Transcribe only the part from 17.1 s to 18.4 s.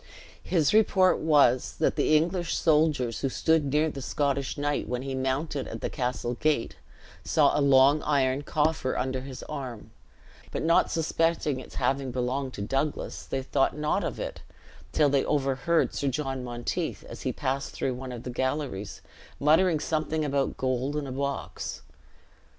he passed through one of the